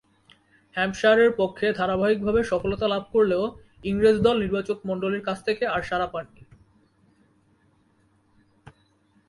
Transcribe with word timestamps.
হ্যাম্পশায়ারের 0.75 1.31
পক্ষে 1.37 1.67
ধারাবাহিকভাবে 1.73 2.41
সফলতা 2.43 2.85
লাভ 2.87 3.03
করলেও 3.13 3.43
ইংরেজ 3.83 4.17
দল 4.21 4.35
নির্বাচকমণ্ডলীর 4.39 5.25
কাছ 5.25 5.37
থেকে 5.45 5.63
আর 5.65 5.81
সাড়া 5.81 6.07
পাননি। 6.07 6.43